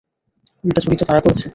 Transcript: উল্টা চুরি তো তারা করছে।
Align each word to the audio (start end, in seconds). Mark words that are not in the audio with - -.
উল্টা 0.63 0.79
চুরি 0.83 0.95
তো 0.95 1.05
তারা 1.05 1.21
করছে। 1.21 1.45